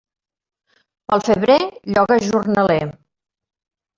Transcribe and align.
Pel 1.11 1.21
febrer 1.27 1.57
lloga 1.97 2.17
jornaler. 2.25 2.83